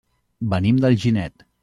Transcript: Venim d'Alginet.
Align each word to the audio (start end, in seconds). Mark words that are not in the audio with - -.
Venim 0.53 0.81
d'Alginet. 0.85 1.47